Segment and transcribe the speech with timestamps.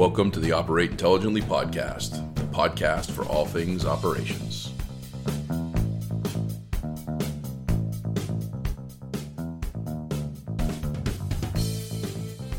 [0.00, 4.72] Welcome to the Operate Intelligently podcast, the podcast for all things operations.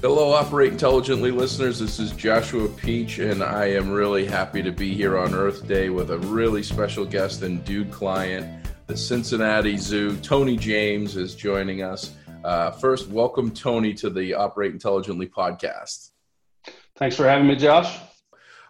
[0.03, 1.79] Hello, Operate Intelligently listeners.
[1.79, 5.89] This is Joshua Peach, and I am really happy to be here on Earth Day
[5.89, 8.67] with a really special guest and dude client.
[8.85, 12.13] The Cincinnati Zoo, Tony James, is joining us.
[12.43, 16.10] Uh, first, welcome Tony to the Operate Intelligently podcast.
[17.01, 17.97] Thanks for having me, Josh.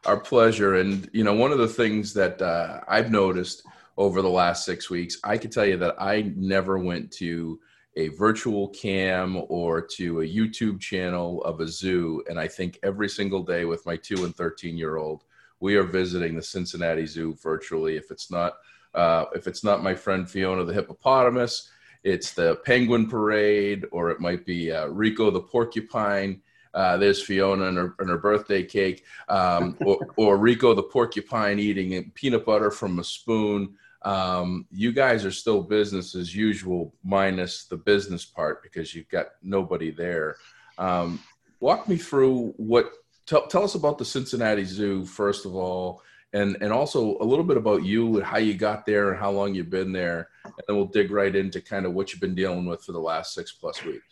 [0.05, 0.75] Our pleasure.
[0.75, 3.63] And, you know, one of the things that uh, I've noticed
[3.97, 7.59] over the last six weeks, I can tell you that I never went to
[7.97, 12.23] a virtual cam or to a YouTube channel of a zoo.
[12.29, 15.25] And I think every single day with my two and 13 year old,
[15.59, 17.97] we are visiting the Cincinnati Zoo virtually.
[17.97, 18.53] If it's not,
[18.95, 21.69] uh, if it's not my friend Fiona the hippopotamus,
[22.05, 26.41] it's the penguin parade, or it might be uh, Rico the porcupine.
[26.73, 31.59] Uh, there's Fiona and her, and her birthday cake, um, or, or, Rico the porcupine
[31.59, 33.75] eating peanut butter from a spoon.
[34.03, 39.27] Um, you guys are still business as usual, minus the business part because you've got
[39.43, 40.37] nobody there.
[40.77, 41.19] Um,
[41.59, 42.91] walk me through what.
[43.27, 46.01] Tell, tell us about the Cincinnati Zoo first of all,
[46.33, 49.31] and and also a little bit about you and how you got there and how
[49.31, 52.35] long you've been there, and then we'll dig right into kind of what you've been
[52.35, 54.10] dealing with for the last six plus weeks.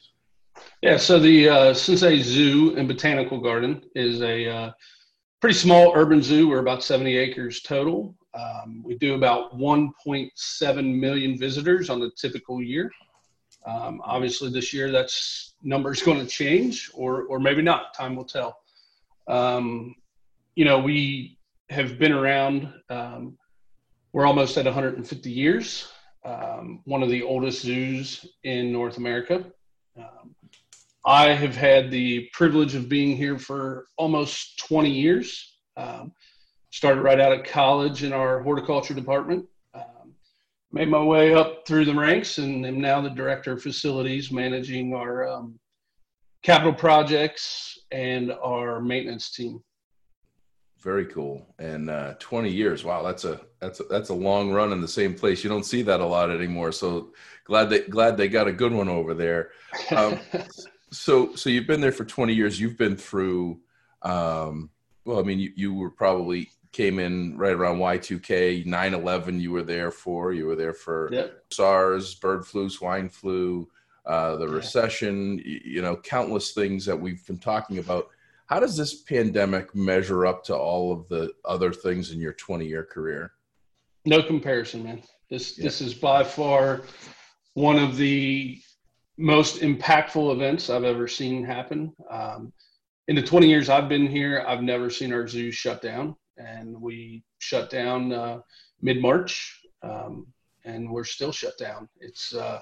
[0.82, 4.72] Yeah, so the uh, Cincinnati Zoo and Botanical Garden is a uh,
[5.42, 6.50] pretty small urban zoo.
[6.50, 8.16] We're about 70 acres total.
[8.34, 12.92] Um, we do about 1.7 million visitors on a typical year.
[13.66, 17.94] Um, obviously, this year that's number is going to change, or or maybe not.
[17.94, 18.58] Time will tell.
[19.28, 19.96] Um,
[20.56, 21.38] you know, we
[21.70, 22.72] have been around.
[22.90, 23.38] Um,
[24.14, 25.92] we're almost at 150 years.
[26.26, 29.46] Um, one of the oldest zoos in North America.
[29.98, 30.36] Um,
[31.06, 35.58] I have had the privilege of being here for almost 20 years.
[35.78, 36.12] Um,
[36.72, 39.46] started right out of college in our horticulture department.
[39.74, 40.14] Um,
[40.72, 44.94] made my way up through the ranks and am now the director of facilities managing
[44.94, 45.60] our um,
[46.44, 49.62] capital projects and our maintenance team.
[50.80, 51.46] Very cool.
[51.60, 52.86] And uh, 20 years.
[52.86, 55.44] Wow, that's a that's a, that's a long run in the same place.
[55.44, 56.72] You don't see that a lot anymore.
[56.72, 57.12] So
[57.44, 59.52] glad they glad they got a good one over there.
[60.92, 63.60] So so you've been there for 20 years you've been through
[64.02, 64.70] um,
[65.06, 69.64] well i mean you, you were probably came in right around y2k 9-11 you were
[69.64, 71.44] there for you were there for yep.
[71.50, 73.68] sars bird flu swine flu
[74.06, 74.54] uh, the yeah.
[74.54, 78.08] recession you know countless things that we've been talking about
[78.46, 82.66] how does this pandemic measure up to all of the other things in your 20
[82.66, 83.34] year career
[84.06, 85.64] no comparison man this yeah.
[85.64, 86.82] this is by far
[87.54, 88.62] one of the
[89.20, 91.94] most impactful events I've ever seen happen.
[92.10, 92.54] Um,
[93.10, 96.80] in the 20 years I've been here, I've never seen our zoo shut down, and
[96.82, 98.40] we shut down uh,
[98.82, 100.26] mid March, um,
[100.64, 101.90] and we're still shut down.
[102.00, 102.62] It's uh,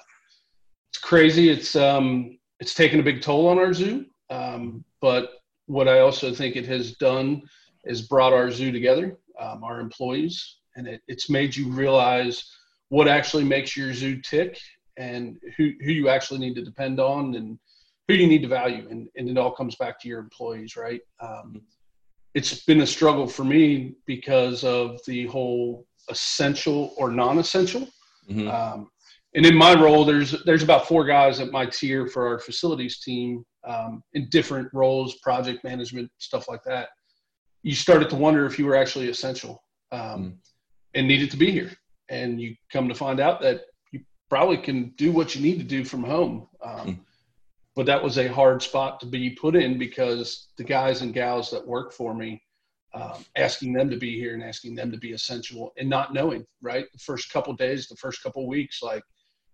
[0.90, 1.48] it's crazy.
[1.48, 5.34] It's um, it's taken a big toll on our zoo, um, but
[5.66, 7.42] what I also think it has done
[7.84, 12.50] is brought our zoo together, um, our employees, and it, it's made you realize
[12.88, 14.58] what actually makes your zoo tick
[14.98, 17.58] and who, who you actually need to depend on and
[18.08, 18.86] who you need to value.
[18.90, 21.00] And, and it all comes back to your employees, right?
[21.20, 21.62] Um,
[22.34, 27.88] it's been a struggle for me because of the whole essential or non-essential.
[28.28, 28.48] Mm-hmm.
[28.48, 28.90] Um,
[29.34, 33.00] and in my role, there's there's about four guys at my tier for our facilities
[33.00, 36.88] team um, in different roles, project management, stuff like that.
[37.62, 40.36] You started to wonder if you were actually essential um, mm
[40.94, 41.70] and needed to be here,
[42.08, 43.60] and you come to find out that
[44.28, 46.46] probably can do what you need to do from home.
[46.62, 46.98] Um, mm.
[47.74, 51.50] But that was a hard spot to be put in because the guys and gals
[51.52, 52.42] that work for me,
[52.92, 56.44] um, asking them to be here and asking them to be essential and not knowing,
[56.60, 56.86] right?
[56.92, 59.02] The first couple days, the first couple weeks, like,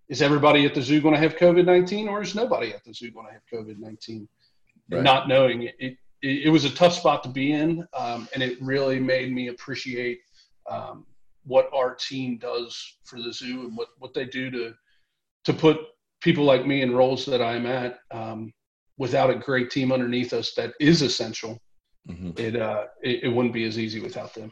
[0.09, 2.95] is everybody at the zoo going to have COVID 19 or is nobody at the
[2.95, 4.29] zoo going to have COVID 19?
[4.91, 5.03] Right.
[5.03, 7.87] Not knowing it, it, it, was a tough spot to be in.
[7.95, 10.21] Um, and it really made me appreciate
[10.71, 11.07] um,
[11.45, 14.75] what our team does for the zoo and what, what they do to
[15.45, 15.79] to put
[16.21, 18.53] people like me in roles that I'm at um,
[18.97, 21.61] without a great team underneath us that is essential.
[22.09, 22.31] Mm-hmm.
[22.37, 24.51] It, uh, it, it wouldn't be as easy without them.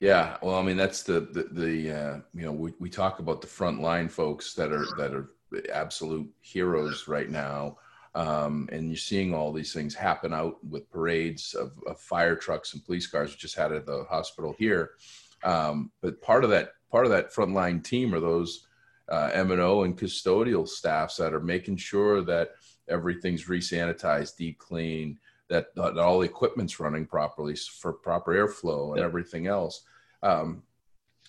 [0.00, 3.40] Yeah, well, I mean that's the the, the uh, you know we, we talk about
[3.40, 5.30] the frontline folks that are that are
[5.72, 7.76] absolute heroes right now,
[8.16, 12.74] um, and you're seeing all these things happen out with parades of, of fire trucks
[12.74, 13.30] and police cars.
[13.30, 14.90] We just had at the hospital here,
[15.44, 18.66] um, but part of that part of that frontline team are those
[19.08, 22.52] uh, M&O and custodial staffs that are making sure that
[22.88, 25.18] everything's resanitized, deep clean,
[25.48, 29.06] that, that all the equipment's running properly for proper airflow and yep.
[29.06, 29.82] everything else.
[30.22, 30.62] Um,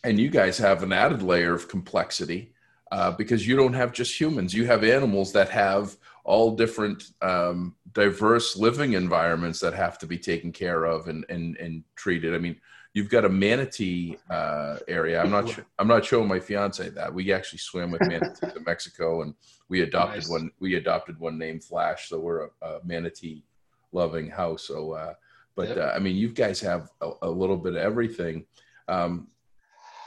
[0.03, 2.53] and you guys have an added layer of complexity
[2.91, 5.95] uh, because you don't have just humans; you have animals that have
[6.25, 11.57] all different um, diverse living environments that have to be taken care of and and
[11.57, 12.35] and treated.
[12.35, 12.57] I mean,
[12.93, 15.21] you've got a manatee uh, area.
[15.21, 19.23] I'm not I'm not showing my fiance that we actually swam with manatees in Mexico,
[19.23, 19.33] and
[19.67, 20.29] we adopted nice.
[20.29, 20.51] one.
[20.59, 23.43] We adopted one named Flash, so we're a, a manatee
[23.91, 24.67] loving house.
[24.67, 25.13] So, uh,
[25.55, 25.77] but yep.
[25.77, 28.45] uh, I mean, you guys have a, a little bit of everything.
[28.87, 29.27] Um,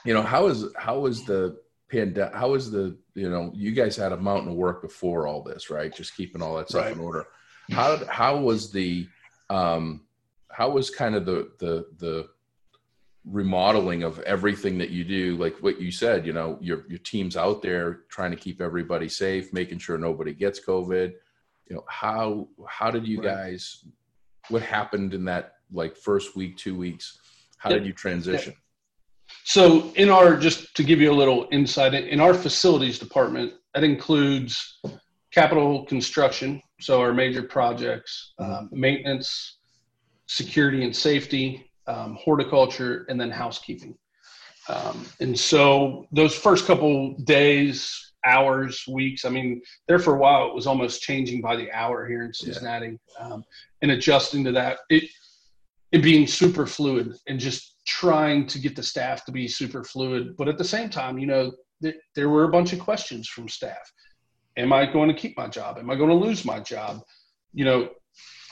[0.04, 1.58] you know, how is how is the
[1.90, 2.34] pandemic?
[2.34, 5.70] How is the you know you guys had a mountain of work before all this,
[5.70, 5.94] right?
[5.94, 6.92] Just keeping all that stuff right.
[6.92, 7.26] in order.
[7.70, 9.08] How how was the
[9.50, 10.02] um,
[10.52, 12.28] how was kind of the the the
[13.28, 17.36] remodeling of everything that you do like what you said you know your your team's
[17.36, 21.12] out there trying to keep everybody safe making sure nobody gets covid.
[21.68, 23.34] You know how how did you right.
[23.34, 23.84] guys
[24.48, 27.18] what happened in that like first week two weeks?
[27.58, 28.54] How did you transition?
[29.44, 33.82] So in our just to give you a little insight in our facilities department that
[33.82, 34.80] includes
[35.32, 38.52] capital construction so our major projects mm-hmm.
[38.52, 39.58] um, maintenance
[40.26, 43.96] security and safety um, horticulture and then housekeeping
[44.68, 49.24] um, and so those first couple days hours, weeks.
[49.24, 52.34] I mean, there for a while, it was almost changing by the hour here in
[52.34, 53.26] Cincinnati, yeah.
[53.26, 53.44] um,
[53.82, 54.78] and adjusting to that.
[54.90, 55.04] It
[55.92, 60.36] it being super fluid and just trying to get the staff to be super fluid,
[60.36, 63.48] but at the same time, you know, th- there were a bunch of questions from
[63.48, 63.92] staff.
[64.56, 65.78] Am I going to keep my job?
[65.78, 67.02] Am I going to lose my job?
[67.54, 67.88] You know,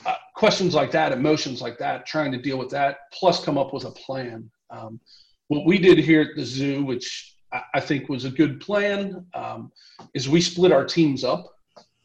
[0.07, 3.73] uh, questions like that, emotions like that, trying to deal with that, plus come up
[3.73, 4.51] with a plan.
[4.71, 5.01] Um,
[5.49, 7.35] what we did here at the zoo, which
[7.73, 9.71] I think was a good plan um,
[10.15, 11.47] is we split our teams up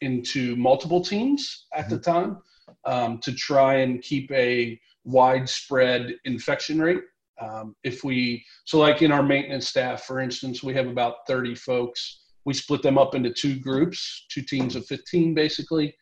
[0.00, 2.10] into multiple teams at the mm-hmm.
[2.10, 2.38] time
[2.84, 7.02] um, to try and keep a widespread infection rate.
[7.40, 11.54] Um, if we, so like in our maintenance staff, for instance, we have about 30
[11.54, 12.20] folks.
[12.44, 15.94] We split them up into two groups, two teams of 15 basically.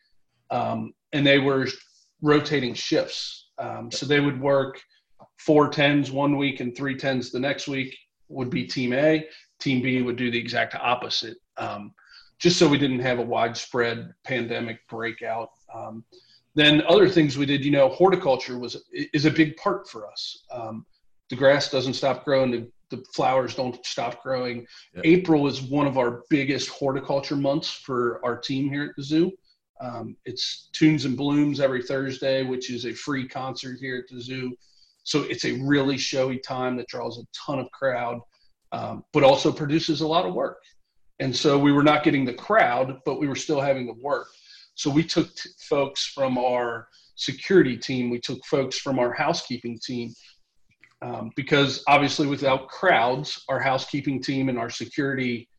[0.51, 1.67] Um, and they were
[2.21, 3.49] rotating shifts.
[3.57, 4.81] Um, so they would work
[5.37, 7.95] four tens one week and three tens the next week
[8.29, 9.27] would be team A.
[9.59, 11.93] Team B would do the exact opposite, um,
[12.39, 15.49] just so we didn't have a widespread pandemic breakout.
[15.73, 16.05] Um,
[16.55, 20.43] then other things we did, you know, horticulture was is a big part for us.
[20.51, 20.85] Um,
[21.29, 22.51] the grass doesn't stop growing.
[22.51, 24.65] The, the flowers don't stop growing.
[24.95, 25.01] Yeah.
[25.03, 29.31] April is one of our biggest horticulture months for our team here at the zoo.
[29.79, 34.21] Um, it's Tunes and Blooms every Thursday, which is a free concert here at the
[34.21, 34.55] zoo.
[35.03, 38.19] So it's a really showy time that draws a ton of crowd,
[38.71, 40.59] um, but also produces a lot of work.
[41.19, 44.27] And so we were not getting the crowd, but we were still having the work.
[44.75, 49.79] So we took t- folks from our security team, we took folks from our housekeeping
[49.83, 50.13] team,
[51.01, 55.49] um, because obviously without crowds, our housekeeping team and our security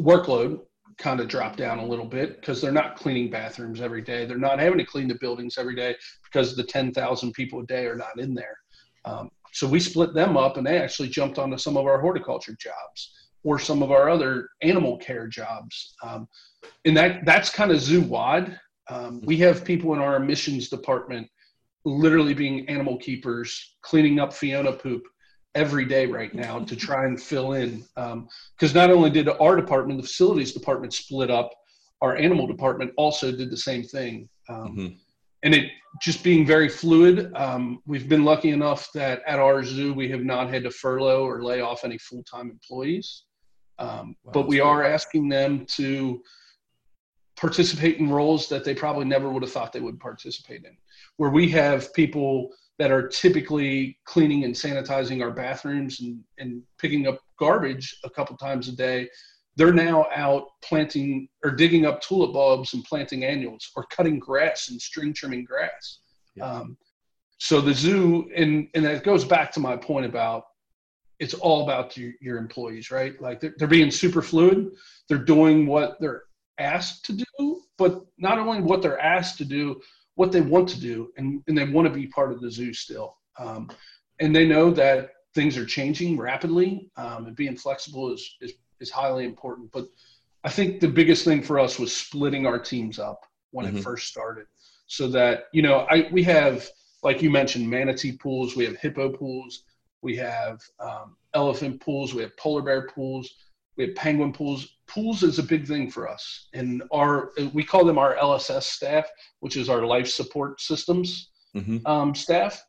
[0.00, 0.60] workload
[0.98, 4.24] kind of drop down a little bit because they're not cleaning bathrooms every day.
[4.24, 5.94] They're not having to clean the buildings every day
[6.24, 8.56] because the 10,000 people a day are not in there.
[9.04, 12.56] Um, so we split them up and they actually jumped onto some of our horticulture
[12.58, 13.12] jobs
[13.44, 15.94] or some of our other animal care jobs.
[16.02, 16.28] Um,
[16.84, 18.58] and that that's kind of zoo wide.
[18.88, 21.28] Um, we have people in our emissions department
[21.84, 25.04] literally being animal keepers, cleaning up Fiona poop
[25.56, 27.82] every day right now to try and fill in.
[27.96, 31.50] Because um, not only did our department, the facilities department split up,
[32.02, 34.28] our animal department also did the same thing.
[34.48, 34.94] Um, mm-hmm
[35.46, 35.70] and it
[36.02, 37.32] just being very fluid.
[37.34, 41.24] Um, we've been lucky enough that at our zoo we have not had to furlough
[41.24, 43.22] or lay off any full time employees,
[43.78, 46.20] um, wow, but we are asking them to
[47.36, 50.76] participate in roles that they probably never would have thought they would participate in.
[51.16, 57.06] Where we have people that are typically cleaning and sanitizing our bathrooms and, and picking
[57.06, 59.08] up garbage a couple times a day
[59.56, 64.68] they're now out planting or digging up tulip bulbs and planting annuals or cutting grass
[64.68, 66.00] and string trimming grass.
[66.34, 66.44] Yeah.
[66.44, 66.76] Um,
[67.38, 70.44] so the zoo, and, and that goes back to my point about
[71.18, 73.20] it's all about your, your employees, right?
[73.20, 74.70] Like they're, they're being super fluid.
[75.08, 76.24] They're doing what they're
[76.58, 79.80] asked to do, but not only what they're asked to do,
[80.16, 82.72] what they want to do, and, and they want to be part of the zoo
[82.74, 83.16] still.
[83.38, 83.70] Um,
[84.18, 88.90] and they know that things are changing rapidly, um, and being flexible is, is is
[88.90, 89.70] highly important.
[89.72, 89.86] But
[90.44, 93.78] I think the biggest thing for us was splitting our teams up when mm-hmm.
[93.78, 94.46] it first started,
[94.86, 96.66] so that you know I we have
[97.02, 99.64] like you mentioned manatee pools, we have hippo pools,
[100.02, 103.30] we have um, elephant pools, we have polar bear pools,
[103.76, 104.76] we have penguin pools.
[104.86, 109.06] Pools is a big thing for us, and our we call them our LSS staff,
[109.40, 111.30] which is our life support systems.
[111.56, 111.86] mm-hmm.
[111.86, 112.62] um, staff.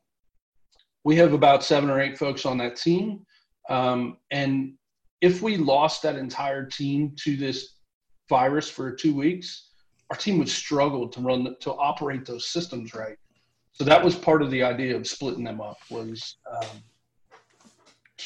[1.04, 3.26] We have about seven or eight folks on that team.
[3.70, 4.74] Um, and
[5.22, 7.76] if we lost that entire team to this
[8.30, 9.70] virus for two weeks,
[10.10, 13.18] our team would struggle to run to operate those systems right.
[13.74, 16.84] So that was part of the idea of splitting them up was um,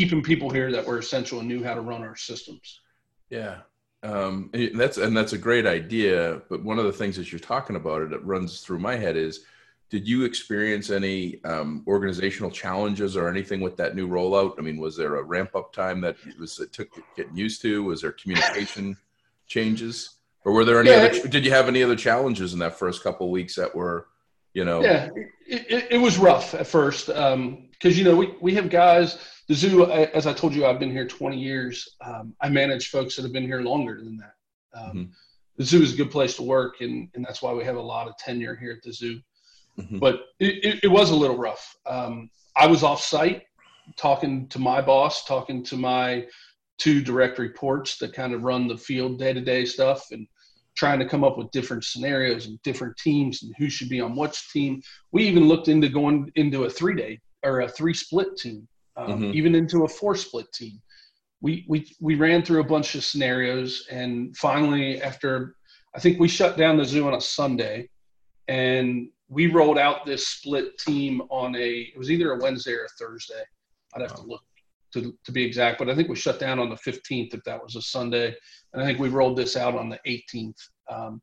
[0.01, 2.81] keeping people here that were essential and knew how to run our systems.
[3.29, 3.57] Yeah,
[4.01, 6.41] um, that's and that's a great idea.
[6.49, 9.15] But one of the things that you're talking about it that runs through my head
[9.15, 9.45] is,
[9.91, 14.55] did you experience any um, organizational challenges or anything with that new rollout?
[14.57, 17.61] I mean, was there a ramp up time that it was it took getting used
[17.61, 17.83] to?
[17.83, 18.97] Was there communication
[19.47, 20.15] changes,
[20.45, 21.27] or were there any yeah, other?
[21.27, 24.07] Did you have any other challenges in that first couple weeks that were,
[24.53, 24.81] you know?
[24.81, 25.09] Yeah,
[25.45, 27.09] it, it, it was rough at first
[27.81, 29.17] because you know we we have guys
[29.51, 31.97] the zoo, as I told you, I've been here 20 years.
[31.99, 34.33] Um, I manage folks that have been here longer than that.
[34.73, 35.11] Um, mm-hmm.
[35.57, 37.81] The zoo is a good place to work, and, and that's why we have a
[37.81, 39.19] lot of tenure here at the zoo.
[39.77, 39.99] Mm-hmm.
[39.99, 41.75] But it, it, it, was a little rough.
[41.85, 43.43] Um, I was off site
[43.97, 46.27] talking to my boss, talking to my
[46.77, 50.27] two direct reports that kind of run the field day to day stuff, and
[50.77, 54.15] trying to come up with different scenarios and different teams and who should be on
[54.15, 54.81] which team.
[55.11, 58.67] We even looked into going into a three day or a three split team
[58.97, 59.31] um, mm-hmm.
[59.33, 60.81] even into a four split team.
[61.41, 65.55] We, we, we ran through a bunch of scenarios and finally after
[65.95, 67.89] I think we shut down the zoo on a Sunday
[68.47, 72.85] and we rolled out this split team on a it was either a Wednesday or
[72.85, 73.43] a Thursday.
[73.95, 74.23] I'd have wow.
[74.23, 74.41] to look
[74.93, 77.61] to, to be exact, but I think we shut down on the 15th if that
[77.61, 78.35] was a Sunday.
[78.73, 80.57] And I think we rolled this out on the 18th.
[80.91, 81.21] Um,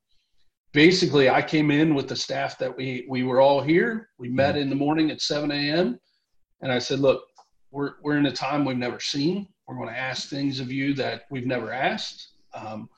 [0.73, 4.09] basically, I came in with the staff that we, we were all here.
[4.19, 4.63] We met mm-hmm.
[4.63, 5.99] in the morning at 7 a.m.
[6.61, 7.25] And I said, look,
[7.71, 9.49] we're, we're in a time we've never seen.
[9.67, 12.29] We're going to ask things of you that we've never asked.
[12.55, 12.89] Um,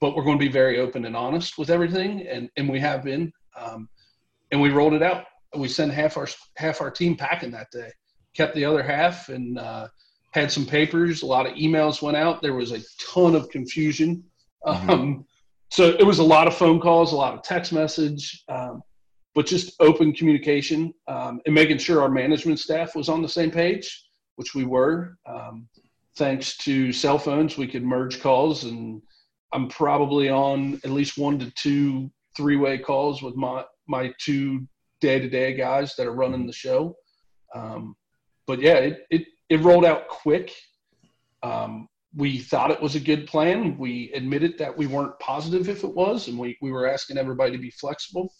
[0.00, 2.26] but we're going to be very open and honest with everything.
[2.26, 3.88] And, and we have been, um,
[4.50, 5.24] and we rolled it out.
[5.56, 7.90] We sent half our, half our team packing that day,
[8.34, 9.88] kept the other half and, uh,
[10.32, 11.22] had some papers.
[11.22, 12.40] A lot of emails went out.
[12.40, 12.80] There was a
[13.12, 14.22] ton of confusion.
[14.64, 14.90] Mm-hmm.
[14.90, 15.26] Um,
[15.70, 18.44] so it was a lot of phone calls, a lot of text message.
[18.48, 18.82] Um,
[19.34, 23.50] but just open communication um, and making sure our management staff was on the same
[23.50, 24.04] page,
[24.36, 25.16] which we were.
[25.26, 25.68] Um,
[26.16, 29.00] thanks to cell phones, we could merge calls, and
[29.52, 34.66] I'm probably on at least one to two three-way calls with my my two
[35.00, 36.94] day-to-day guys that are running the show.
[37.54, 37.96] Um,
[38.46, 40.52] but yeah, it, it it rolled out quick.
[41.42, 43.78] Um, we thought it was a good plan.
[43.78, 47.52] We admitted that we weren't positive if it was, and we, we were asking everybody
[47.52, 48.32] to be flexible.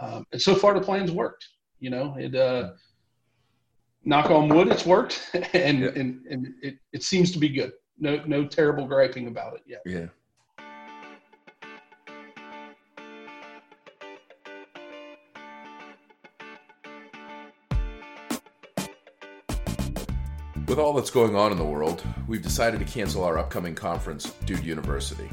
[0.00, 1.46] Um, and so far, the plan's worked.
[1.80, 2.34] You know, it.
[2.34, 2.72] Uh,
[4.04, 5.88] knock on wood, it's worked, and yeah.
[5.94, 7.72] and and it, it seems to be good.
[7.98, 9.82] No no terrible griping about it yet.
[9.86, 10.06] Yeah.
[20.68, 24.30] With all that's going on in the world, we've decided to cancel our upcoming conference,
[24.46, 25.28] Dude University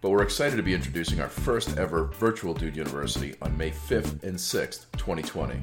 [0.00, 4.22] but we're excited to be introducing our first ever virtual Dude University on May 5th
[4.22, 5.60] and 6th, 2020.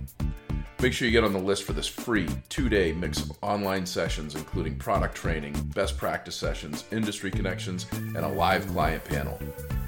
[0.82, 3.86] Make sure you get on the list for this free two day mix of online
[3.86, 9.40] sessions, including product training, best practice sessions, industry connections, and a live client panel.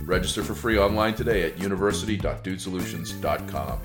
[0.01, 3.79] Register for free online today at university.dudesolutions.com.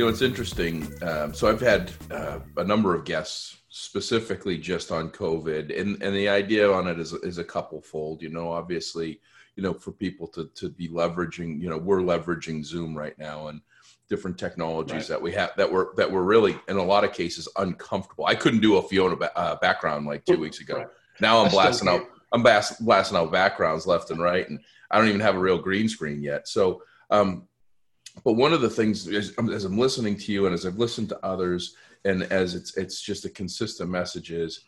[0.00, 0.90] You know, it's interesting.
[1.02, 6.16] Um, so I've had uh, a number of guests specifically just on COVID, and and
[6.16, 8.22] the idea on it is is a couple fold.
[8.22, 9.20] You know, obviously,
[9.56, 11.60] you know, for people to to be leveraging.
[11.60, 13.60] You know, we're leveraging Zoom right now, and
[14.08, 15.08] different technologies right.
[15.08, 18.24] that we have that were that were really in a lot of cases uncomfortable.
[18.24, 20.78] I couldn't do a Fiona ba- uh, background like two weeks ago.
[20.78, 20.86] Right.
[21.20, 22.06] Now I'm I blasting out.
[22.32, 25.90] I'm blasting out backgrounds left and right, and I don't even have a real green
[25.90, 26.48] screen yet.
[26.48, 27.48] So um,
[28.24, 31.08] but one of the things is, as I'm listening to you and as I've listened
[31.10, 34.64] to others, and as it's it's just a consistent message is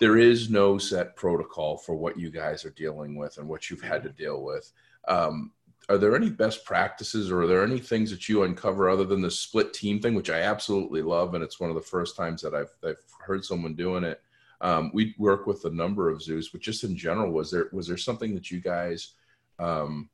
[0.00, 3.82] there is no set protocol for what you guys are dealing with and what you've
[3.82, 4.70] had to deal with.
[5.08, 5.52] Um,
[5.88, 9.22] are there any best practices or are there any things that you uncover other than
[9.22, 12.42] the split team thing, which I absolutely love, and it's one of the first times
[12.42, 14.20] that I've, I've heard someone doing it.
[14.60, 17.86] Um, we work with a number of zoos, but just in general, was there was
[17.86, 19.12] there something that you guys
[19.58, 20.10] um,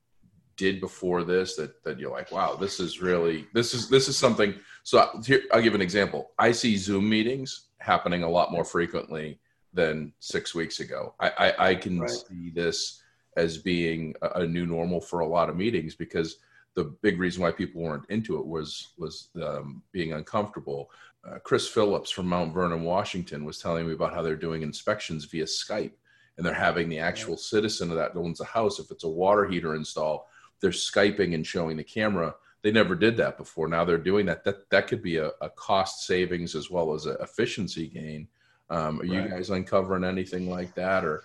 [0.57, 4.17] did before this that that you're like, wow, this is really this is this is
[4.17, 4.55] something.
[4.83, 6.31] So here, I'll give an example.
[6.39, 9.39] I see Zoom meetings happening a lot more frequently
[9.73, 11.15] than six weeks ago.
[11.21, 12.11] I I, I can right.
[12.11, 13.03] see this
[13.37, 16.37] as being a, a, new normal for a lot of meetings because
[16.77, 20.91] the big reason why people weren't into it was was um, being uncomfortable.
[21.27, 25.25] Uh, Chris Phillips from Mount Vernon, Washington, was telling me about how they're doing inspections
[25.25, 25.93] via Skype
[26.37, 29.47] and they're having the actual citizen of that owns the house if it's a water
[29.47, 30.29] heater install
[30.61, 32.35] they're skyping and showing the camera
[32.65, 33.69] they never did that before.
[33.69, 34.43] Now they're doing that.
[34.43, 38.27] That that could be a, a cost savings as well as an efficiency gain.
[38.71, 39.11] Um, are right.
[39.11, 41.23] you guys uncovering anything like that or?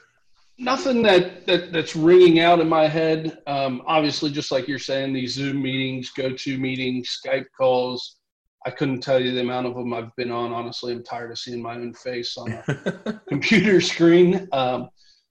[0.57, 3.41] Nothing that, that that's ringing out in my head.
[3.47, 8.17] Um, obviously just like you're saying these zoom meetings go to meetings skype calls
[8.65, 10.51] i couldn't tell you the amount of them i've been on.
[10.51, 14.49] Honestly i'm tired of seeing my own face on a computer screen.
[14.51, 14.89] Um,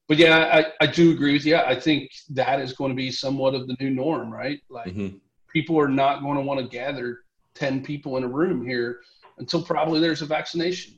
[0.09, 3.11] but yeah I, I do agree with you i think that is going to be
[3.11, 5.17] somewhat of the new norm right like mm-hmm.
[5.53, 7.21] people are not going to want to gather
[7.55, 9.01] 10 people in a room here
[9.39, 10.95] until probably there's a vaccination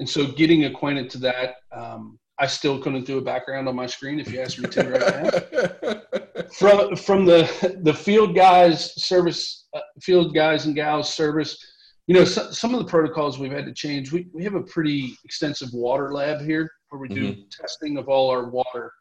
[0.00, 3.86] and so getting acquainted to that um, I still couldn't do a background on my
[3.86, 6.44] screen if you ask me to right now.
[6.52, 11.56] from from the the field guys service, uh, field guys and gals service,
[12.08, 14.10] you know, so, some of the protocols we've had to change.
[14.10, 17.42] We we have a pretty extensive water lab here where we do mm-hmm.
[17.50, 18.92] testing of all our water.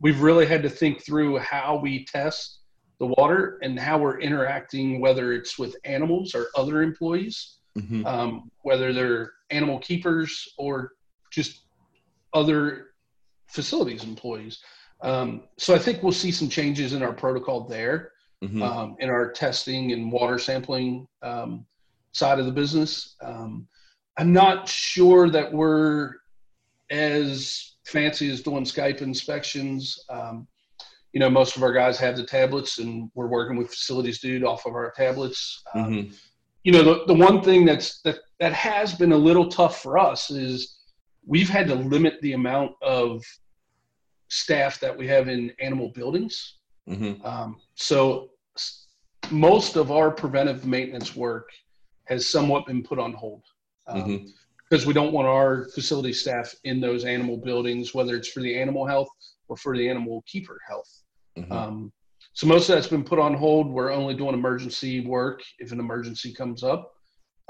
[0.00, 2.60] We've really had to think through how we test
[2.98, 8.06] the water and how we're interacting, whether it's with animals or other employees, mm-hmm.
[8.06, 10.92] um, whether they're animal keepers or
[11.30, 11.62] just
[12.32, 12.92] other
[13.48, 14.58] facilities employees.
[15.02, 18.12] Um, so I think we'll see some changes in our protocol there,
[18.42, 18.62] mm-hmm.
[18.62, 21.66] um, in our testing and water sampling um,
[22.12, 23.16] side of the business.
[23.20, 23.66] Um,
[24.16, 26.14] I'm not sure that we're
[26.92, 29.98] as fancy as doing Skype inspections.
[30.08, 30.46] Um,
[31.12, 34.44] you know, most of our guys have the tablets, and we're working with facilities dude
[34.44, 35.62] off of our tablets.
[35.74, 36.14] Um, mm-hmm.
[36.64, 39.98] You know, the, the one thing that's that that has been a little tough for
[39.98, 40.78] us is
[41.26, 43.22] we've had to limit the amount of
[44.28, 46.58] staff that we have in animal buildings.
[46.88, 47.24] Mm-hmm.
[47.26, 48.30] Um, so
[49.30, 51.48] most of our preventive maintenance work
[52.04, 53.42] has somewhat been put on hold
[53.86, 54.26] um, mm-hmm.
[54.72, 58.58] Because we don't want our facility staff in those animal buildings, whether it's for the
[58.58, 59.10] animal health
[59.48, 61.02] or for the animal keeper health.
[61.36, 61.52] Mm-hmm.
[61.52, 61.92] Um,
[62.32, 63.70] so most of that's been put on hold.
[63.70, 66.90] We're only doing emergency work if an emergency comes up.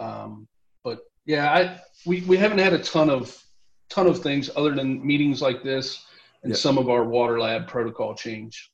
[0.01, 0.49] Um,
[0.83, 3.41] but yeah, I, we, we haven't had a ton of
[3.89, 6.05] ton of things other than meetings like this
[6.43, 8.73] and some of our water lab protocol change.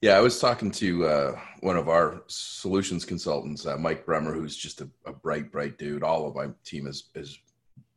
[0.00, 4.56] Yeah, I was talking to uh, one of our solutions consultants, uh, Mike Bremer, who's
[4.56, 6.04] just a, a, bright, bright dude.
[6.04, 7.36] All of my team is is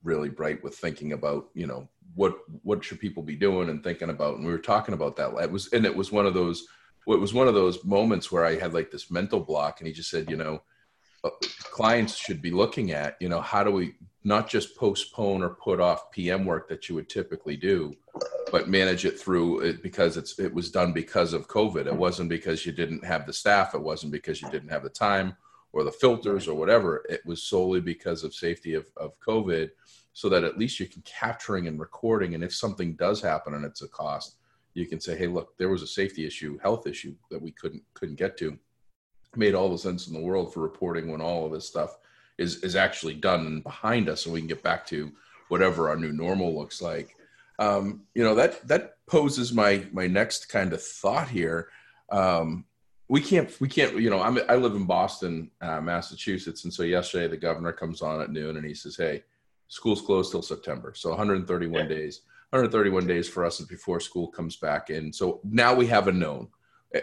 [0.03, 4.09] really bright with thinking about you know what what should people be doing and thinking
[4.09, 4.37] about.
[4.37, 5.33] And we were talking about that.
[5.41, 6.67] It was and it was one of those.
[7.07, 9.93] It was one of those moments where I had like this mental block, and he
[9.93, 10.61] just said, you know,
[11.23, 11.29] uh,
[11.71, 15.79] clients should be looking at, you know, how do we not just postpone or put
[15.79, 17.91] off PM work that you would typically do,
[18.51, 21.87] but manage it through it because it's it was done because of COVID.
[21.87, 23.73] It wasn't because you didn't have the staff.
[23.73, 25.35] It wasn't because you didn't have the time
[25.73, 27.03] or the filters or whatever.
[27.09, 29.69] It was solely because of safety of, of COVID,
[30.13, 32.35] so that at least you can capturing and recording.
[32.35, 34.35] And if something does happen and it's a cost,
[34.73, 37.83] you can say, hey, look, there was a safety issue, health issue that we couldn't
[37.93, 38.57] couldn't get to.
[39.35, 41.97] made all the sense in the world for reporting when all of this stuff
[42.37, 45.11] is is actually done and behind us, so we can get back to
[45.49, 47.15] whatever our new normal looks like.
[47.59, 51.69] Um, you know that that poses my my next kind of thought here.
[52.11, 52.65] Um,
[53.11, 56.83] we can't we can't you know I'm, i live in Boston, uh, Massachusetts, and so
[56.83, 59.23] yesterday the governor comes on at noon and he says, "Hey,
[59.67, 61.87] school's closed till September, so 131 yeah.
[61.87, 62.21] days."
[62.51, 65.13] 131 days for us before school comes back in.
[65.13, 66.49] So now we have a known,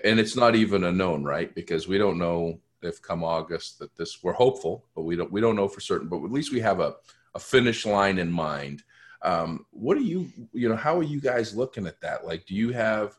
[0.04, 1.54] and it's not even a known, right?
[1.54, 5.42] Because we don't know if come August that this we're hopeful, but we don't we
[5.42, 6.08] don't know for certain.
[6.08, 6.96] But at least we have a,
[7.34, 8.82] a finish line in mind.
[9.20, 12.26] Um, what are you you know how are you guys looking at that?
[12.26, 13.18] Like, do you have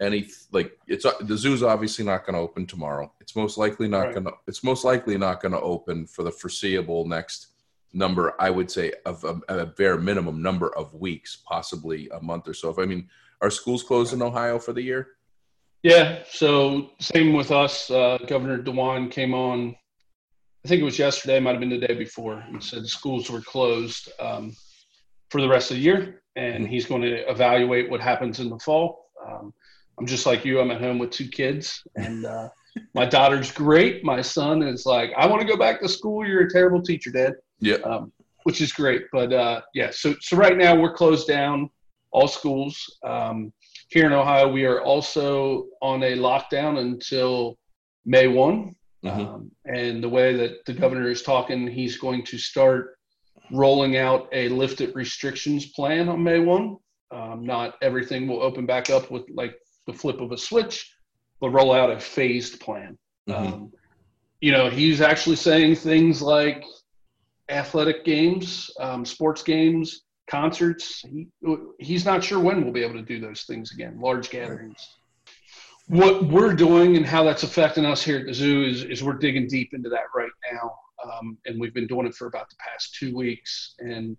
[0.00, 3.12] any like it's the zoo's obviously not going to open tomorrow.
[3.20, 4.14] It's most likely not right.
[4.14, 7.48] going to it's most likely not going to open for the foreseeable next
[7.92, 8.34] number.
[8.40, 12.54] I would say of a, a bare minimum number of weeks, possibly a month or
[12.54, 12.70] so.
[12.70, 13.08] If I mean,
[13.40, 15.08] are schools closed in Ohio for the year?
[15.82, 16.22] Yeah.
[16.30, 17.90] So same with us.
[17.90, 19.76] Uh, Governor DeWine came on.
[20.64, 23.40] I think it was yesterday, might have been the day before, and said schools were
[23.40, 24.54] closed um,
[25.30, 28.58] for the rest of the year, and he's going to evaluate what happens in the
[28.58, 29.06] fall.
[29.26, 29.54] Um,
[30.00, 30.60] I'm just like you.
[30.60, 32.48] I'm at home with two kids, and uh,
[32.94, 34.02] my daughter's great.
[34.02, 36.26] My son is like, I want to go back to school.
[36.26, 37.34] You're a terrible teacher, Dad.
[37.60, 37.76] Yeah.
[37.84, 38.10] Um,
[38.44, 39.90] which is great, but uh, yeah.
[39.90, 41.68] So so right now we're closed down,
[42.12, 42.82] all schools.
[43.04, 43.52] Um,
[43.88, 47.58] here in Ohio, we are also on a lockdown until
[48.06, 48.74] May one.
[49.04, 49.20] Mm-hmm.
[49.20, 52.96] Um, and the way that the governor is talking, he's going to start
[53.52, 56.76] rolling out a lifted restrictions plan on May 1.
[57.10, 60.92] Um, not everything will open back up with like the flip of a switch,
[61.40, 62.98] but roll out a phased plan.
[63.28, 63.54] Mm-hmm.
[63.54, 63.72] Um,
[64.40, 66.64] you know, he's actually saying things like
[67.48, 71.02] athletic games, um, sports games, concerts.
[71.02, 71.28] He,
[71.78, 74.96] he's not sure when we'll be able to do those things again, large gatherings.
[75.88, 79.14] What we're doing and how that's affecting us here at the zoo is, is we're
[79.14, 80.72] digging deep into that right now.
[81.04, 83.74] Um, and we've been doing it for about the past two weeks.
[83.80, 84.16] And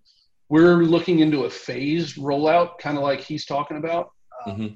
[0.50, 4.12] we're looking into a phased rollout, kind of like he's talking about.
[4.46, 4.76] Um, mm-hmm.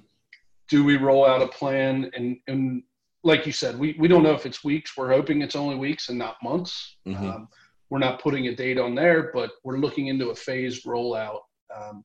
[0.69, 2.09] Do we roll out a plan?
[2.15, 2.83] And, and
[3.23, 4.97] like you said, we, we don't know if it's weeks.
[4.97, 6.97] We're hoping it's only weeks and not months.
[7.07, 7.29] Mm-hmm.
[7.29, 7.47] Um,
[7.89, 11.41] we're not putting a date on there, but we're looking into a phased rollout
[11.75, 12.03] um,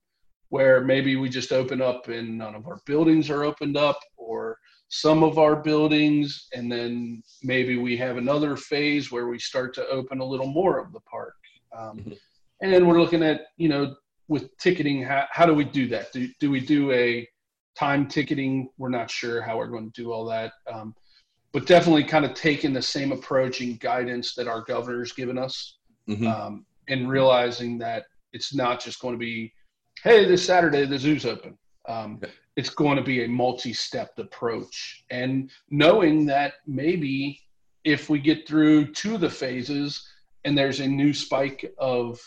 [0.50, 4.58] where maybe we just open up and none of our buildings are opened up or
[4.88, 9.86] some of our buildings and then maybe we have another phase where we start to
[9.86, 11.36] open a little more of the park
[11.76, 12.12] um, mm-hmm.
[12.60, 13.94] and then we're looking at you know
[14.26, 17.26] with ticketing how, how do we do that do, do we do a
[17.80, 20.94] time ticketing we're not sure how we're going to do all that um,
[21.52, 25.78] but definitely kind of taking the same approach and guidance that our governor's given us
[26.06, 26.26] mm-hmm.
[26.26, 29.50] um, and realizing that it's not just going to be
[30.04, 31.56] hey this saturday the zoo's open.
[31.88, 32.20] Um,
[32.56, 37.40] it's going to be a multi-stepped approach and knowing that maybe
[37.84, 40.06] if we get through two of the phases
[40.44, 42.20] and there's a new spike of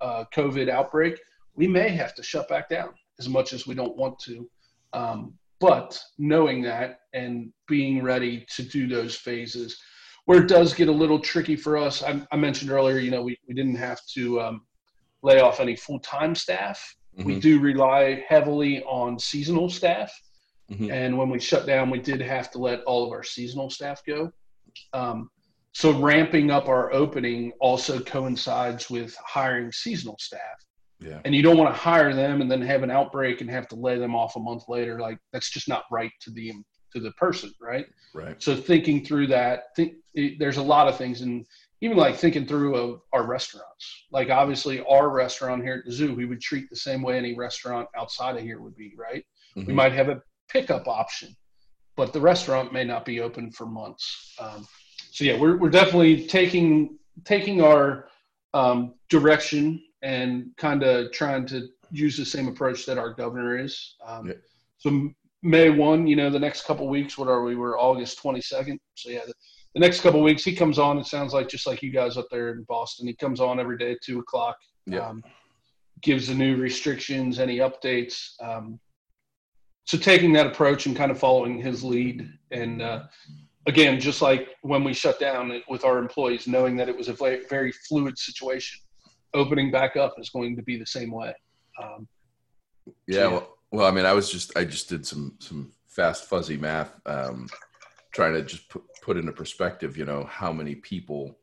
[0.00, 1.20] uh, covid outbreak
[1.54, 2.88] we may have to shut back down
[3.20, 4.50] as much as we don't want to
[4.92, 9.78] um, but knowing that and being ready to do those phases
[10.26, 13.22] where it does get a little tricky for us i, I mentioned earlier you know
[13.22, 14.62] we, we didn't have to um,
[15.22, 17.26] lay off any full-time staff mm-hmm.
[17.26, 20.12] we do rely heavily on seasonal staff
[20.70, 20.90] mm-hmm.
[20.90, 24.02] and when we shut down we did have to let all of our seasonal staff
[24.06, 24.30] go
[24.92, 25.30] um,
[25.72, 30.66] so ramping up our opening also coincides with hiring seasonal staff
[31.06, 31.20] yeah.
[31.24, 33.76] And you don't want to hire them and then have an outbreak and have to
[33.76, 35.00] lay them off a month later.
[35.00, 36.52] Like that's just not right to the
[36.92, 37.86] to the person, right?
[38.14, 38.42] Right.
[38.42, 41.46] So thinking through that, think it, there's a lot of things, and
[41.80, 44.06] even like thinking through of our restaurants.
[44.10, 47.34] Like obviously, our restaurant here at the zoo, we would treat the same way any
[47.36, 49.24] restaurant outside of here would be, right?
[49.56, 49.66] Mm-hmm.
[49.66, 51.36] We might have a pickup option,
[51.96, 54.34] but the restaurant may not be open for months.
[54.38, 54.66] Um,
[55.10, 58.08] so yeah, we're we're definitely taking taking our
[58.54, 63.96] um, direction and kind of trying to use the same approach that our governor is.
[64.06, 64.34] Um, yeah.
[64.78, 65.10] So
[65.42, 67.56] May one, you know, the next couple weeks, what are we?
[67.56, 68.78] We're August twenty second.
[68.94, 69.34] So yeah, the,
[69.74, 70.98] the, next couple weeks, he comes on.
[70.98, 73.06] It sounds like just like you guys up there in Boston.
[73.06, 74.56] He comes on every day at two o'clock.
[74.86, 75.06] Yeah.
[75.06, 75.22] Um,
[76.02, 78.32] gives the new restrictions, any updates.
[78.42, 78.78] Um,
[79.84, 83.04] so taking that approach and kind of following his lead, and uh,
[83.66, 87.12] again, just like when we shut down with our employees, knowing that it was a
[87.12, 88.80] very fluid situation
[89.36, 91.34] opening back up is going to be the same way.
[91.82, 92.08] Um,
[93.06, 93.28] yeah, so, yeah.
[93.28, 96.92] Well, well, I mean, I was just I just did some some fast fuzzy math,
[97.06, 97.48] um,
[98.12, 101.38] trying to just put, put into perspective, you know, how many people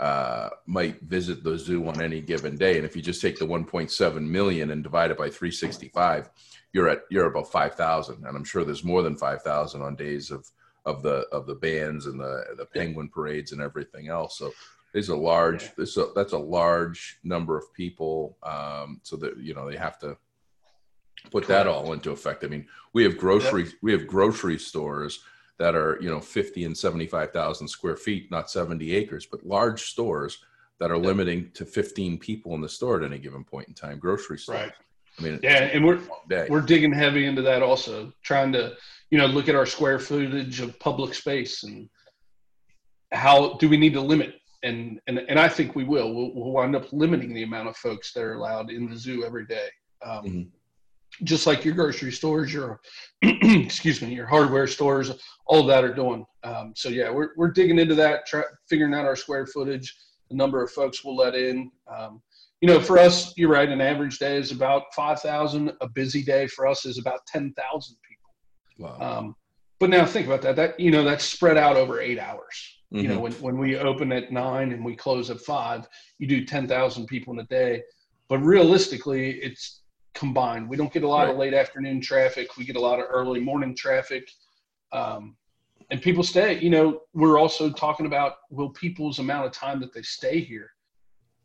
[0.00, 3.46] uh, might visit the zoo on any given day, and if you just take the
[3.46, 6.30] 1.7 million and divide it by 365,
[6.72, 10.46] you're at you're about 5,000, and I'm sure there's more than 5,000 on days of
[10.84, 14.38] of the of the bands and the the penguin parades and everything else.
[14.38, 14.52] So
[14.92, 15.84] there's a large yeah.
[15.96, 20.16] a, that's a large number of people um, so that you know they have to
[21.30, 21.48] put Correct.
[21.48, 23.72] that all into effect i mean we have grocery yep.
[23.82, 25.20] we have grocery stores
[25.58, 30.38] that are you know 50 and 75,000 square feet not 70 acres but large stores
[30.78, 31.04] that are yep.
[31.04, 34.60] limiting to 15 people in the store at any given point in time grocery stores
[34.60, 34.72] right
[35.18, 36.00] i mean yeah and we're
[36.48, 38.74] we're digging heavy into that also trying to
[39.10, 41.88] you know look at our square footage of public space and
[43.12, 46.12] how do we need to limit and and and I think we will.
[46.12, 49.24] We'll, we'll wind up limiting the amount of folks that are allowed in the zoo
[49.24, 49.68] every day.
[50.04, 50.42] Um, mm-hmm.
[51.24, 52.80] Just like your grocery stores, your
[53.22, 55.12] excuse me, your hardware stores,
[55.46, 56.24] all that are doing.
[56.44, 59.96] Um, so yeah, we're we're digging into that, try, figuring out our square footage,
[60.28, 61.70] the number of folks we'll let in.
[61.92, 62.20] Um,
[62.60, 63.68] you know, for us, you're right.
[63.68, 65.72] An average day is about five thousand.
[65.80, 68.98] A busy day for us is about ten thousand people.
[68.98, 69.18] Wow.
[69.18, 69.36] Um,
[69.80, 70.56] but now think about that.
[70.56, 72.77] That you know, that's spread out over eight hours.
[72.92, 73.02] Mm-hmm.
[73.02, 73.42] You know, mm-hmm.
[73.42, 75.86] when, when we open at nine and we close at five,
[76.18, 77.82] you do 10,000 people in a day.
[78.28, 79.82] But realistically, it's
[80.14, 80.68] combined.
[80.68, 81.30] We don't get a lot right.
[81.30, 82.56] of late afternoon traffic.
[82.56, 84.30] We get a lot of early morning traffic.
[84.92, 85.36] Um,
[85.90, 86.58] and people stay.
[86.58, 90.70] You know, we're also talking about will people's amount of time that they stay here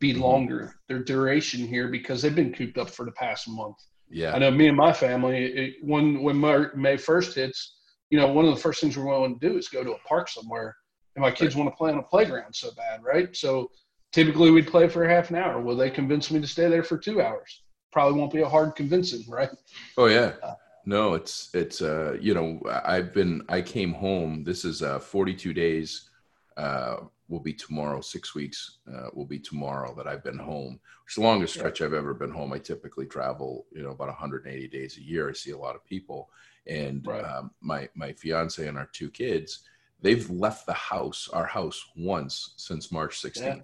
[0.00, 0.22] be mm-hmm.
[0.22, 3.76] longer, their duration here, because they've been cooped up for the past month.
[4.10, 4.34] Yeah.
[4.34, 7.76] I know me and my family, it, when, when May 1st hits,
[8.10, 9.98] you know, one of the first things we're going to do is go to a
[10.00, 10.76] park somewhere
[11.16, 13.34] and my kids want to play on a playground so bad, right?
[13.36, 13.70] So
[14.12, 15.60] typically we'd play for a half an hour.
[15.60, 17.62] Will they convince me to stay there for two hours?
[17.92, 19.50] Probably won't be a hard convincing, right?
[19.96, 20.32] Oh yeah.
[20.42, 20.54] Uh,
[20.86, 24.44] no, it's it's uh you know I've been I came home.
[24.44, 26.10] This is uh 42 days
[26.56, 26.96] uh
[27.28, 28.00] will be tomorrow.
[28.00, 30.78] Six weeks uh, will be tomorrow that I've been home.
[31.06, 32.52] It's the longest stretch I've ever been home.
[32.52, 35.28] I typically travel, you know, about 180 days a year.
[35.28, 36.28] I see a lot of people,
[36.66, 37.24] and right.
[37.24, 39.60] um, my my fiance and our two kids,
[40.04, 43.40] they've left the house, our house, once since March 16th.
[43.42, 43.56] Yeah.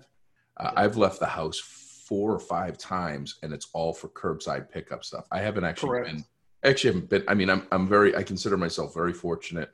[0.57, 5.05] Uh, I've left the house four or five times, and it's all for curbside pickup
[5.05, 5.29] stuff.
[5.31, 6.07] I haven't actually Correct.
[6.09, 6.25] been.
[6.65, 7.25] Actually, haven't been.
[7.29, 8.17] I mean, I'm I'm very.
[8.17, 9.71] I consider myself very fortunate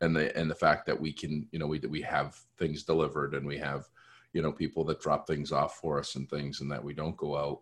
[0.00, 3.34] and the and the fact that we can you know we we have things delivered
[3.34, 3.86] and we have
[4.32, 7.16] you know people that drop things off for us and things and that we don't
[7.16, 7.60] go out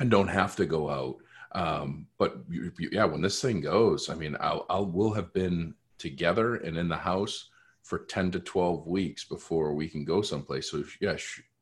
[0.00, 1.16] and don't have to go out
[1.52, 2.38] um, but
[2.78, 6.88] yeah when this thing goes i mean i'll i'll will have been together and in
[6.88, 7.50] the house
[7.84, 11.16] for 10 to 12 weeks before we can go someplace so if, yeah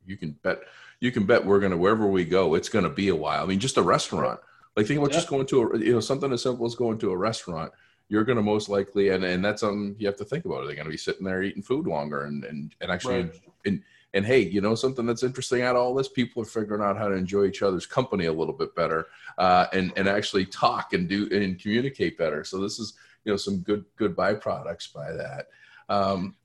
[0.06, 0.61] you can bet
[1.00, 3.42] you can bet we're going to wherever we go it's going to be a while
[3.42, 4.40] i mean just a restaurant
[4.76, 5.16] like think about yeah.
[5.18, 7.70] just going to a you know something as simple as going to a restaurant
[8.12, 10.62] you're going to most likely, and, and that's something you have to think about.
[10.62, 13.40] Are they going to be sitting there eating food longer and, and, and actually, right.
[13.64, 13.82] and,
[14.12, 16.98] and hey, you know, something that's interesting out of all this, people are figuring out
[16.98, 19.06] how to enjoy each other's company a little bit better
[19.38, 22.44] uh, and, and actually talk and do and communicate better.
[22.44, 22.92] So this is,
[23.24, 25.46] you know, some good, good byproducts by that.
[25.92, 26.37] Um,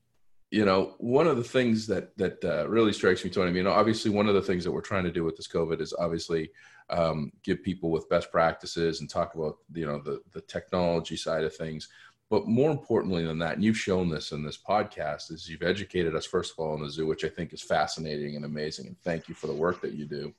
[0.50, 3.50] you know, one of the things that that uh, really strikes me, Tony.
[3.50, 5.80] I mean, obviously, one of the things that we're trying to do with this COVID
[5.80, 6.50] is obviously
[6.90, 11.44] um, give people with best practices and talk about you know the the technology side
[11.44, 11.88] of things.
[12.30, 16.14] But more importantly than that, and you've shown this in this podcast, is you've educated
[16.14, 18.86] us first of all in the zoo, which I think is fascinating and amazing.
[18.86, 20.34] And thank you for the work that you do.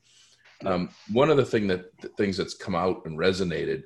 [0.65, 3.84] Um, one of the thing that the things that's come out and resonated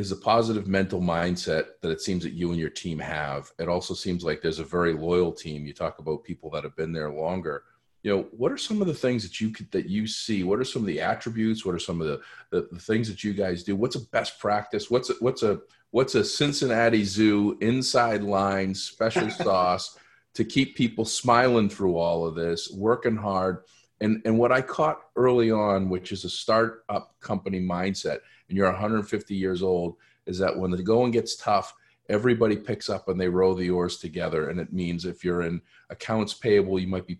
[0.00, 3.50] is a positive mental mindset that it seems that you and your team have.
[3.58, 5.66] It also seems like there's a very loyal team.
[5.66, 7.64] You talk about people that have been there longer.
[8.02, 10.42] You know what are some of the things that you could that you see?
[10.42, 11.66] What are some of the attributes?
[11.66, 13.76] What are some of the, the, the things that you guys do?
[13.76, 14.90] What's a best practice?
[14.90, 15.60] What's a, what's a
[15.90, 19.98] what's a cincinnati zoo inside line special sauce
[20.32, 23.64] to keep people smiling through all of this working hard
[24.00, 28.70] and and what i caught early on which is a startup company mindset and you're
[28.70, 31.74] 150 years old is that when the going gets tough
[32.10, 34.50] everybody picks up and they row the oars together.
[34.50, 37.18] And it means if you're in accounts payable you might be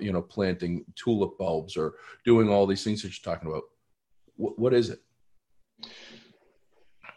[0.00, 3.62] you know planting tulip bulbs or doing all these things that you're talking about.
[4.36, 5.00] What, what is it?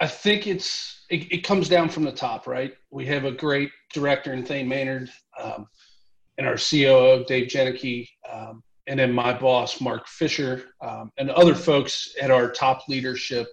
[0.02, 2.74] I think it's it, it, comes down from the top right?
[2.91, 5.10] We have a great director in thane maynard
[5.41, 5.68] um,
[6.38, 11.56] and our coo dave Jenike, um, and then my boss mark fisher um, and other
[11.56, 13.48] folks at our top leadership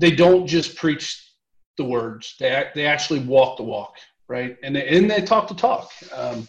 [0.00, 1.34] they don't just preach
[1.76, 2.34] the words.
[2.40, 3.96] They they actually walk the walk,
[4.28, 4.56] right?
[4.62, 5.92] And they, and they talk the talk.
[6.14, 6.48] Um,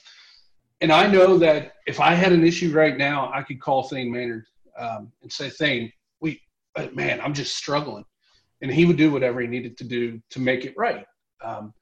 [0.79, 4.11] and I know that if I had an issue right now, I could call Thane
[4.11, 4.45] Maynard
[4.79, 6.41] um, and say, Thane, we,
[6.75, 8.05] uh, man, I'm just struggling.
[8.61, 11.05] And he would do whatever he needed to do to make it right.
[11.43, 11.73] Um,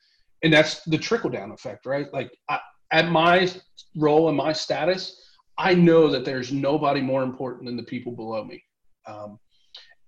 [0.43, 2.11] and that's the trickle down effect, right?
[2.11, 2.59] Like I,
[2.91, 3.49] at my
[3.95, 5.21] role and my status,
[5.59, 8.63] I know that there's nobody more important than the people below me.
[9.05, 9.37] Um,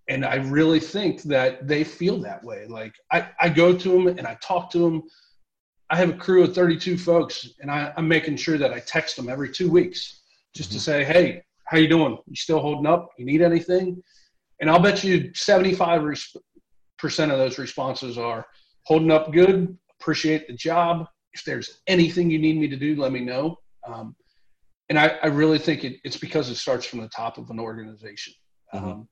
[0.07, 2.65] and I really think that they feel that way.
[2.67, 5.03] Like I, I go to them and I talk to them.
[5.89, 9.17] I have a crew of 32 folks, and I, am making sure that I text
[9.17, 10.21] them every two weeks
[10.55, 10.77] just mm-hmm.
[10.77, 12.17] to say, "Hey, how you doing?
[12.27, 13.09] You still holding up?
[13.17, 14.01] You need anything?"
[14.61, 16.17] And I'll bet you 75
[16.97, 18.45] percent of those responses are
[18.85, 19.77] holding up good.
[19.99, 21.07] Appreciate the job.
[21.33, 23.57] If there's anything you need me to do, let me know.
[23.85, 24.15] Um,
[24.91, 27.61] and I, I, really think it, it's because it starts from the top of an
[27.61, 28.33] organization.
[28.73, 28.85] Mm-hmm.
[28.85, 29.07] Um,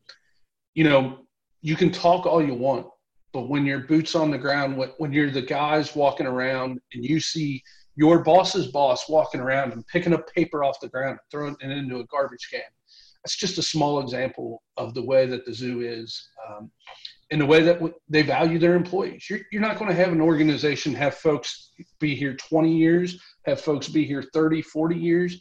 [0.74, 1.20] you know,
[1.62, 2.86] you can talk all you want,
[3.32, 7.22] but when your boots on the ground, when you're the guys walking around and you
[7.22, 7.64] see
[7.96, 11.72] your boss's boss walking around and picking up paper off the ground and throwing it
[11.72, 12.60] into a garbage can,
[13.24, 16.70] that's just a small example of the way that the zoo is um,
[17.32, 19.30] and the way that they value their employees.
[19.30, 23.62] You're, you're not going to have an organization have folks be here 20 years, have
[23.62, 25.40] folks be here 30, 40 years.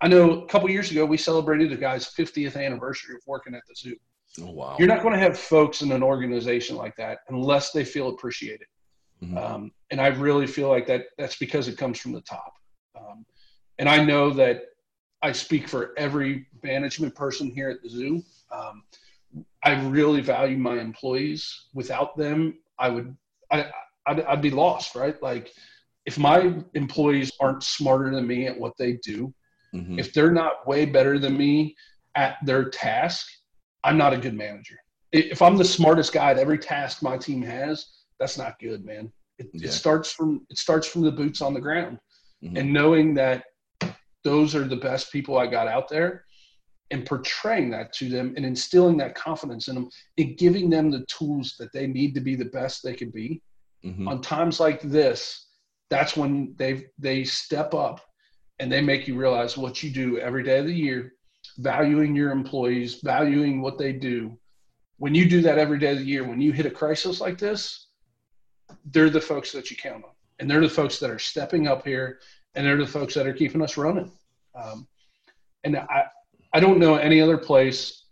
[0.00, 3.62] I know a couple years ago we celebrated a guy's 50th anniversary of working at
[3.68, 3.96] the zoo.
[4.40, 4.76] Oh, wow.
[4.78, 8.66] You're not going to have folks in an organization like that unless they feel appreciated.
[9.22, 9.36] Mm-hmm.
[9.36, 12.54] Um, and I really feel like that that's because it comes from the top.
[12.98, 13.26] Um,
[13.78, 14.62] and I know that
[15.22, 18.22] I speak for every management person here at the zoo.
[18.50, 18.84] Um,
[19.62, 21.66] I really value my employees.
[21.74, 23.14] Without them, I would,
[23.50, 23.66] I,
[24.06, 25.20] I'd, I'd be lost, right?
[25.22, 25.52] Like
[26.06, 29.34] if my employees aren't smarter than me at what they do,
[29.74, 29.98] mm-hmm.
[29.98, 31.76] if they're not way better than me
[32.14, 33.28] at their task,
[33.84, 34.76] I'm not a good manager.
[35.12, 37.86] If I'm the smartest guy at every task my team has,
[38.18, 39.12] that's not good, man.
[39.38, 39.68] It, yeah.
[39.68, 41.98] it starts from it starts from the boots on the ground,
[42.44, 42.56] mm-hmm.
[42.56, 43.44] and knowing that
[44.22, 46.24] those are the best people I got out there,
[46.90, 51.06] and portraying that to them and instilling that confidence in them and giving them the
[51.06, 53.42] tools that they need to be the best they can be.
[53.84, 54.08] Mm-hmm.
[54.08, 55.46] On times like this,
[55.88, 58.00] that's when they they step up
[58.60, 61.14] and they make you realize what you do every day of the year,
[61.58, 64.38] valuing your employees, valuing what they do.
[64.98, 67.38] When you do that every day of the year, when you hit a crisis like
[67.38, 67.86] this,
[68.92, 71.86] they're the folks that you count on, and they're the folks that are stepping up
[71.86, 72.20] here,
[72.54, 74.12] and they're the folks that are keeping us running.
[74.54, 74.86] Um,
[75.64, 76.04] and I,
[76.52, 78.04] I don't know any other place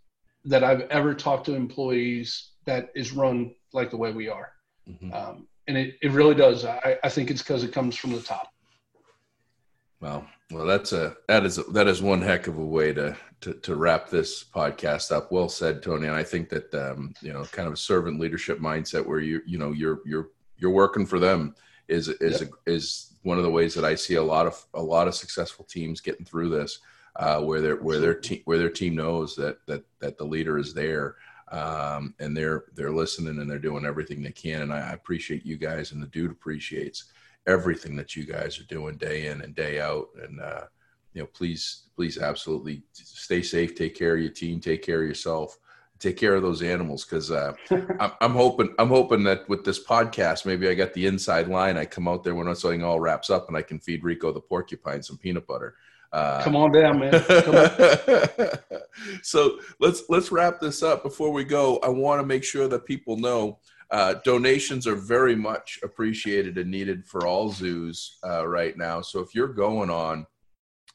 [0.45, 4.51] that I've ever talked to employees that is run like the way we are.
[4.89, 5.13] Mm-hmm.
[5.13, 6.65] Um, and it, it really does.
[6.65, 8.51] I, I think it's because it comes from the top.
[10.01, 13.15] Well, well, that's a that is a, that is one heck of a way to,
[13.41, 15.31] to to wrap this podcast up.
[15.31, 16.07] Well said, Tony.
[16.07, 19.41] And I think that um, you know, kind of a servant leadership mindset where you
[19.45, 21.55] you know you're you're you're working for them
[21.87, 22.51] is is yep.
[22.67, 25.15] a, is one of the ways that I see a lot of a lot of
[25.15, 26.79] successful teams getting through this,
[27.15, 30.57] uh, where their where their team where their team knows that that that the leader
[30.57, 31.15] is there
[31.51, 34.61] um, and they're they're listening and they're doing everything they can.
[34.63, 37.05] And I appreciate you guys, and the dude appreciates
[37.49, 40.07] everything that you guys are doing day in and day out.
[40.21, 40.65] And uh,
[41.13, 45.07] you know, please, please, absolutely stay safe, take care of your team, take care of
[45.07, 45.57] yourself,
[45.97, 47.03] take care of those animals.
[47.03, 47.53] Because uh,
[47.99, 51.77] I'm, I'm, hoping, I'm hoping that with this podcast, maybe I got the inside line.
[51.77, 54.39] I come out there when something all wraps up, and I can feed Rico the
[54.39, 55.75] porcupine some peanut butter.
[56.11, 57.13] Uh, Come on down, man.
[57.13, 58.49] On.
[59.21, 61.03] so let's let's wrap this up.
[61.03, 63.59] Before we go, I want to make sure that people know
[63.91, 69.01] uh, donations are very much appreciated and needed for all zoos uh, right now.
[69.01, 70.27] So if you're going on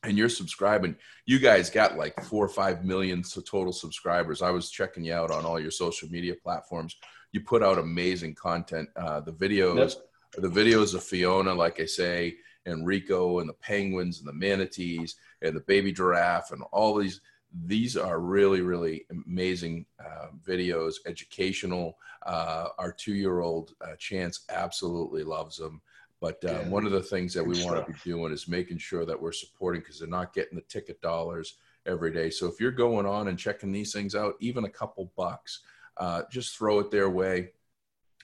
[0.04, 4.42] and you're subscribing, you guys got like four or five million total subscribers.
[4.42, 6.96] I was checking you out on all your social media platforms.
[7.32, 8.88] You put out amazing content.
[8.96, 10.42] Uh, the videos, yep.
[10.42, 15.16] the videos of Fiona, like I say, and Rico and the penguins and the manatees
[15.42, 17.20] and the baby giraffe and all these
[17.66, 25.56] these are really really amazing uh, videos educational uh, our two-year-old uh, chance absolutely loves
[25.56, 25.80] them
[26.20, 26.68] but uh, yeah.
[26.68, 29.30] one of the things that we want to be doing is making sure that we're
[29.30, 32.30] supporting because they're not getting the ticket dollars every day.
[32.30, 35.60] So if you're going on and checking these things out even a couple bucks
[35.98, 37.50] uh, just throw it their way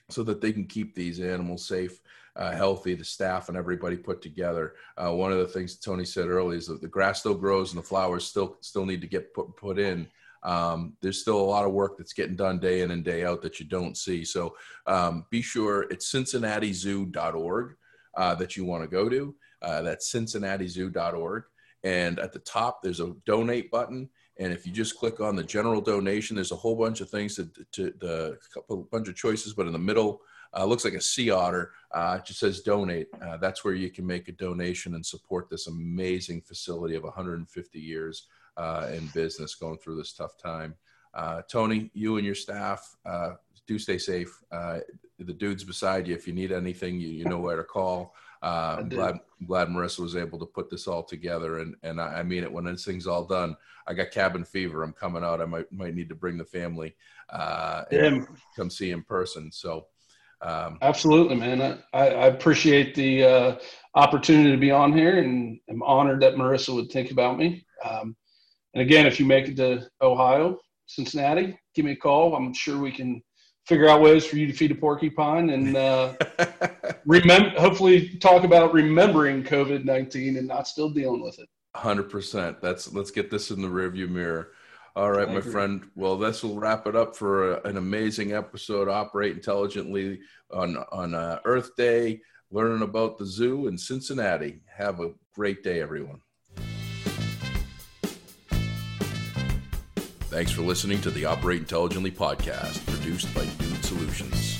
[0.09, 2.01] so that they can keep these animals safe
[2.35, 4.75] uh, healthy, the staff and everybody put together.
[4.97, 7.79] Uh, one of the things Tony said earlier is that the grass still grows and
[7.79, 10.07] the flowers still still need to get put put in.
[10.43, 13.41] Um, there's still a lot of work that's getting done day in and day out
[13.43, 14.25] that you don't see.
[14.25, 14.55] So
[14.87, 17.75] um, be sure it's cincinnatizoo.org
[18.15, 19.35] uh, that you want to go to.
[19.61, 21.43] Uh, that's cincinnatizoo.org.
[21.83, 24.09] And at the top, there's a donate button.
[24.37, 27.35] And if you just click on the general donation, there's a whole bunch of things
[27.35, 30.21] to, to the couple bunch of choices, but in the middle,
[30.57, 31.71] uh, looks like a sea otter.
[31.91, 33.07] Uh, it just says donate.
[33.21, 37.79] Uh, that's where you can make a donation and support this amazing facility of 150
[37.79, 40.75] years uh, in business going through this tough time.
[41.13, 43.31] Uh, Tony, you and your staff uh,
[43.67, 44.41] do stay safe.
[44.51, 48.15] the dudes beside you, if you need anything, you, you know where to call.
[48.43, 52.23] I'm glad, glad Marissa was able to put this all together, and and I, I,
[52.23, 52.51] mean it.
[52.51, 54.81] When this thing's all done, I got cabin fever.
[54.81, 55.41] I'm coming out.
[55.41, 56.95] I might might need to bring the family
[57.29, 59.51] uh, and come see in person.
[59.51, 59.85] So
[60.41, 61.61] um, Absolutely, man.
[61.93, 63.55] I, I appreciate the uh,
[63.95, 67.65] opportunity to be on here, and I'm honored that Marissa would think about me.
[67.83, 68.15] Um,
[68.73, 72.35] and again, if you make it to Ohio, Cincinnati, give me a call.
[72.35, 73.21] I'm sure we can
[73.67, 76.13] figure out ways for you to feed a porcupine and uh,
[77.05, 77.59] remember.
[77.59, 81.47] Hopefully, talk about remembering COVID nineteen and not still dealing with it.
[81.75, 82.61] Hundred percent.
[82.61, 84.51] That's let's get this in the rearview mirror.
[84.95, 85.89] All right, my friend.
[85.95, 88.89] Well, this will wrap it up for a, an amazing episode.
[88.89, 90.19] Operate intelligently
[90.51, 94.61] on on uh, Earth Day, learning about the zoo in Cincinnati.
[94.75, 96.19] Have a great day, everyone.
[100.31, 104.57] Thanks for listening to the Operate Intelligently podcast, produced by Dude Solutions.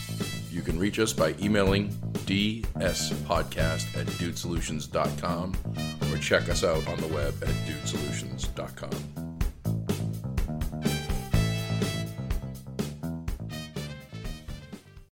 [0.52, 1.90] You can reach us by emailing
[2.26, 5.56] dspodcast at dudesolutions.com
[6.12, 9.31] or check us out on the web at dudesolutions.com.